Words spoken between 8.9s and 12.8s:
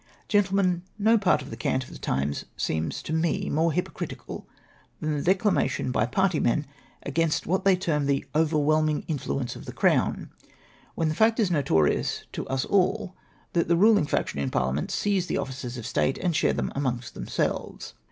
influence of the Crown;' when the fact is notorious to us